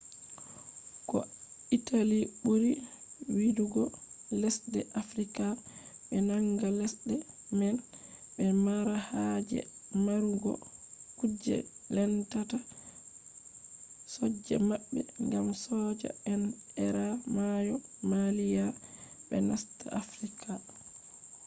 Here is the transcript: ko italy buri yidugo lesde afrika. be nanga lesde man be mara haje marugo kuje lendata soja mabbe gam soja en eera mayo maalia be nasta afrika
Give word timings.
ko 1.09 1.17
italy 1.77 2.19
buri 2.43 2.71
yidugo 3.41 3.83
lesde 4.41 4.79
afrika. 5.01 5.45
be 6.07 6.15
nanga 6.27 6.67
lesde 6.79 7.15
man 7.57 7.75
be 8.35 8.45
mara 8.65 8.95
haje 9.09 9.59
marugo 10.05 10.53
kuje 11.17 11.57
lendata 11.95 12.57
soja 14.13 14.57
mabbe 14.69 14.99
gam 15.31 15.47
soja 15.65 16.09
en 16.33 16.43
eera 16.85 17.07
mayo 17.35 17.75
maalia 18.09 18.65
be 19.27 19.37
nasta 19.47 19.85
afrika 20.01 20.49